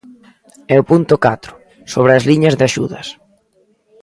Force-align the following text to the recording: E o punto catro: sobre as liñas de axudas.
E 0.73 0.75
o 0.81 0.87
punto 0.89 1.15
catro: 1.25 1.51
sobre 1.93 2.11
as 2.17 2.23
liñas 2.29 2.57
de 2.59 2.65
axudas. 2.69 3.07